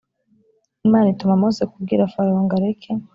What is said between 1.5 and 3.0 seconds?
kubwira farawo ngo areke